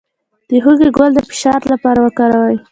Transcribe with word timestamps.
د 0.49 0.51
هوږې 0.63 0.89
ګل 0.97 1.11
د 1.15 1.19
فشار 1.29 1.59
لپاره 1.71 1.99
وکاروئ 2.01 2.57